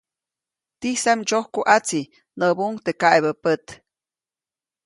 [0.79, 1.99] ¡Tisam ndsyoku ʼatsi!
[2.39, 3.65] näbuʼuŋ teʼ kaʼebä pät.